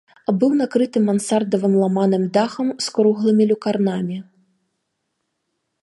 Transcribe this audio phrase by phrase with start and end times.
[0.43, 4.19] Быў накрыты мансардавым ламаным дахам з круглымі люкарнамі.